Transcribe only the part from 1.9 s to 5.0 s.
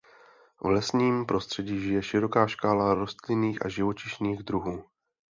široká škála rostlinných a živočišných druhů.